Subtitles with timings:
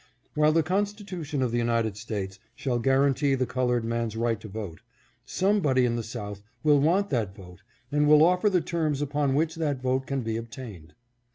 [0.33, 4.81] While the Constitution of the United States shall guarantee the colored man's right to vote,
[5.27, 9.53] somebody in the South will want that vote and will offer the terms upon which
[9.57, 10.95] that vote can be obtained.